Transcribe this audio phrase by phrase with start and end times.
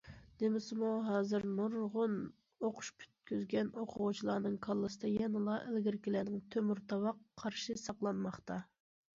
[0.41, 2.15] دېمىسىمۇ ھازىر نۇرغۇن
[2.69, 8.63] ئوقۇش پۈتكۈزگەن ئوقۇغۇچىلارنىڭ كاللىسىدا يەنىلا ئىلگىرىكىلەرنىڭ‹‹ تۆمۈر تاۋاق›› قارىشى ساقلانماقتا.